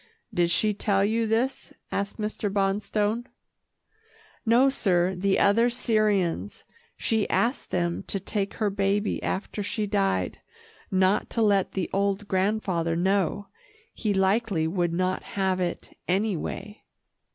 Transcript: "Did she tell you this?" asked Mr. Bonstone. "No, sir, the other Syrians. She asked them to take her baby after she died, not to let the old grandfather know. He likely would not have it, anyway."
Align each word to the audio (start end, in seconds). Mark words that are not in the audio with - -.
"Did 0.33 0.49
she 0.49 0.73
tell 0.73 1.05
you 1.05 1.27
this?" 1.27 1.73
asked 1.91 2.17
Mr. 2.17 2.51
Bonstone. 2.51 3.27
"No, 4.47 4.67
sir, 4.67 5.13
the 5.13 5.37
other 5.37 5.69
Syrians. 5.69 6.63
She 6.97 7.29
asked 7.29 7.69
them 7.69 8.01
to 8.07 8.19
take 8.19 8.55
her 8.55 8.71
baby 8.71 9.21
after 9.21 9.61
she 9.61 9.85
died, 9.85 10.39
not 10.89 11.29
to 11.29 11.43
let 11.43 11.73
the 11.73 11.87
old 11.93 12.27
grandfather 12.27 12.95
know. 12.95 13.49
He 13.93 14.11
likely 14.11 14.65
would 14.67 14.91
not 14.91 15.21
have 15.37 15.59
it, 15.59 15.95
anyway." 16.07 16.81